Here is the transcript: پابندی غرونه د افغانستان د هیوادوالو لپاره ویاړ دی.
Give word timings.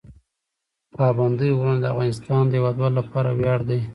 پابندی 0.97 1.49
غرونه 1.57 1.77
د 1.81 1.85
افغانستان 1.93 2.43
د 2.47 2.53
هیوادوالو 2.57 2.97
لپاره 2.99 3.29
ویاړ 3.33 3.59
دی. 3.69 3.79